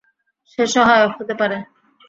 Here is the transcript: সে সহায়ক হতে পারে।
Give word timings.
সে 0.49 0.63
সহায়ক 0.67 1.11
হতে 1.17 1.33
পারে। 1.39 1.57